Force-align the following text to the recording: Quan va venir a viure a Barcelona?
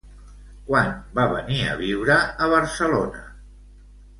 Quan 0.69 0.89
va 1.19 1.27
venir 1.33 1.59
a 1.65 1.75
viure 1.83 2.17
a 2.47 2.51
Barcelona? 2.55 3.23